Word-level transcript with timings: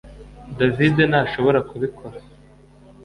David 0.59 0.97
ntashobora 1.09 1.59
kubikora 1.69 2.17